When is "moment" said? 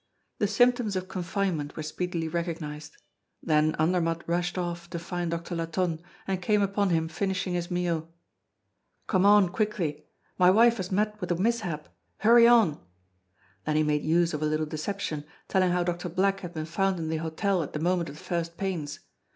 17.79-18.09